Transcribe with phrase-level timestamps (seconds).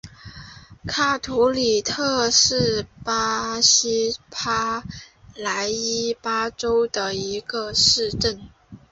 [0.87, 4.83] 卡图里特是巴西帕
[5.35, 8.41] 拉伊巴州的一个市镇。